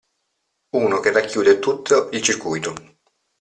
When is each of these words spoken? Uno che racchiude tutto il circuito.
Uno 0.77 0.99
che 0.99 1.11
racchiude 1.11 1.59
tutto 1.59 2.09
il 2.11 2.23
circuito. 2.23 2.73